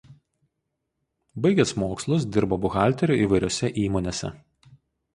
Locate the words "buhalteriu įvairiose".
2.65-3.73